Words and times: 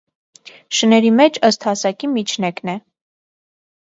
Շների 0.77 1.09
մեջ 1.17 1.37
ըստ 1.49 1.67
հասակի 1.69 2.09
միջնեկն 2.13 2.71
է։ 2.73 2.75